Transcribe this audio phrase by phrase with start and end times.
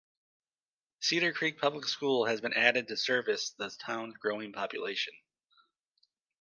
[0.99, 5.13] Cedar Creek Public School has been added to service the town's growing population.